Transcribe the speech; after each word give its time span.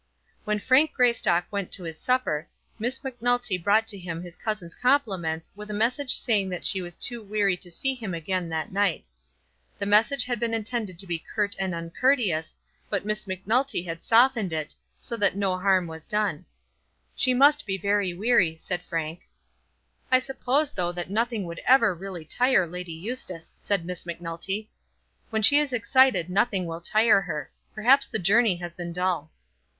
When 0.45 0.57
Frank 0.57 0.93
Greystock 0.93 1.45
went 1.51 1.71
to 1.73 1.83
his 1.83 1.95
supper, 1.99 2.47
Miss 2.79 3.03
Macnulty 3.03 3.55
brought 3.59 3.85
to 3.89 3.99
him 3.99 4.23
his 4.23 4.35
cousin's 4.35 4.73
compliments 4.73 5.51
with 5.55 5.69
a 5.69 5.75
message 5.75 6.15
saying 6.15 6.49
that 6.49 6.65
she 6.65 6.81
was 6.81 6.95
too 6.95 7.21
weary 7.21 7.55
to 7.57 7.69
see 7.69 7.93
him 7.93 8.15
again 8.15 8.49
that 8.49 8.71
night. 8.71 9.11
The 9.77 9.85
message 9.85 10.23
had 10.23 10.39
been 10.39 10.55
intended 10.55 10.97
to 10.97 11.05
be 11.05 11.19
curt 11.19 11.55
and 11.59 11.75
uncourteous, 11.75 12.57
but 12.89 13.05
Miss 13.05 13.27
Macnulty 13.27 13.83
had 13.83 14.01
softened 14.01 14.51
it, 14.51 14.73
so 14.99 15.15
that 15.17 15.35
no 15.35 15.55
harm 15.59 15.85
was 15.85 16.03
done. 16.03 16.45
"She 17.15 17.35
must 17.35 17.67
be 17.67 17.77
very 17.77 18.11
weary," 18.11 18.55
said 18.55 18.81
Frank. 18.81 19.27
"I 20.11 20.17
suppose 20.17 20.71
though 20.71 20.91
that 20.93 21.11
nothing 21.11 21.43
would 21.45 21.59
ever 21.67 21.93
really 21.93 22.25
tire 22.25 22.65
Lady 22.65 22.91
Eustace," 22.91 23.53
said 23.59 23.85
Miss 23.85 24.07
Macnulty. 24.07 24.71
"When 25.29 25.43
she 25.43 25.59
is 25.59 25.71
excited 25.71 26.27
nothing 26.27 26.65
will 26.65 26.81
tire 26.81 27.21
her. 27.21 27.51
Perhaps 27.75 28.07
the 28.07 28.17
journey 28.17 28.55
has 28.55 28.73
been 28.73 28.93
dull." 28.93 29.29